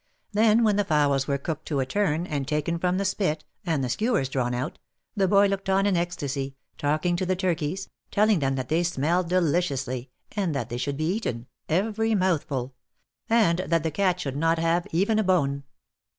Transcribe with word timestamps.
Then 0.31 0.63
when 0.63 0.77
the 0.77 0.83
fowls 0.83 1.27
were 1.27 1.37
cooked 1.37 1.67
to 1.67 1.79
a 1.79 1.85
turn, 1.85 2.25
and 2.25 2.47
taken 2.47 2.79
from 2.79 2.97
the 2.97 3.05
spit, 3.05 3.45
and 3.67 3.83
the 3.83 3.87
skewers 3.89 4.29
drawn 4.29 4.55
out, 4.55 4.79
the 5.15 5.27
boy 5.27 5.45
looked 5.45 5.69
on 5.69 5.85
in 5.85 5.95
ecstasy— 5.95 6.55
talking 6.79 7.15
to 7.17 7.23
the 7.23 7.35
turkeys— 7.35 7.87
telling 8.11 8.39
them 8.39 8.55
that 8.55 8.69
they 8.69 8.81
smelled 8.81 9.29
deliciously, 9.29 10.09
and 10.35 10.55
that 10.55 10.69
they 10.69 10.77
should 10.77 10.97
be 10.97 11.13
eaten— 11.15 11.45
every 11.81 12.15
mouthful— 12.15 12.73
and 13.29 13.59
that 13.59 13.83
the 13.83 13.91
cat 13.91 14.19
should 14.19 14.35
not 14.35 14.57
have 14.57 14.87
even 14.91 15.19
a 15.19 15.23
bone. 15.23 15.65